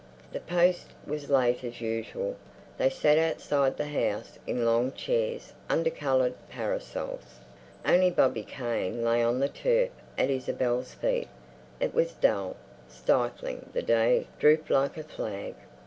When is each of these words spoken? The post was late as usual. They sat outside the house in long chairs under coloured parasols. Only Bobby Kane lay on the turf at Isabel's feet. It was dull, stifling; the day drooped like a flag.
The 0.31 0.39
post 0.39 0.87
was 1.05 1.29
late 1.29 1.63
as 1.63 1.79
usual. 1.79 2.35
They 2.79 2.89
sat 2.89 3.19
outside 3.19 3.77
the 3.77 3.85
house 3.85 4.39
in 4.47 4.65
long 4.65 4.93
chairs 4.93 5.53
under 5.69 5.91
coloured 5.91 6.33
parasols. 6.49 7.35
Only 7.85 8.09
Bobby 8.09 8.41
Kane 8.41 9.03
lay 9.05 9.21
on 9.23 9.39
the 9.39 9.47
turf 9.47 9.91
at 10.17 10.31
Isabel's 10.31 10.95
feet. 10.95 11.27
It 11.79 11.93
was 11.93 12.13
dull, 12.13 12.55
stifling; 12.87 13.69
the 13.73 13.83
day 13.83 14.25
drooped 14.39 14.71
like 14.71 14.97
a 14.97 15.03
flag. 15.03 15.53